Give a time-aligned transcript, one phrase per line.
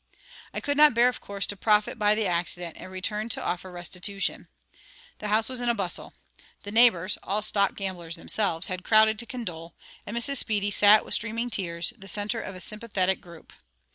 [0.51, 3.71] I could not bear, of course, to profit by the accident, and returned to offer
[3.71, 4.47] restitution.
[5.19, 6.15] The house was in a bustle;
[6.63, 9.75] the neighbours (all stock gamblers themselves) had crowded to condole;
[10.07, 10.37] and Mrs.
[10.37, 13.53] Speedy sat with streaming tears, the centre of a sympathetic group.